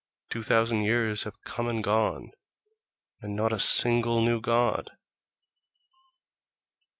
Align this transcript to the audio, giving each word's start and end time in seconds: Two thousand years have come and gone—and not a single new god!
Two 0.31 0.41
thousand 0.41 0.79
years 0.81 1.25
have 1.25 1.39
come 1.43 1.67
and 1.67 1.83
gone—and 1.83 3.35
not 3.35 3.53
a 3.53 3.59
single 3.59 4.19
new 4.19 4.41
god! 4.41 4.89